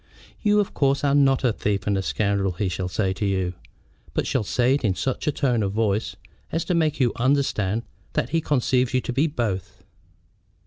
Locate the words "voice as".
5.73-6.65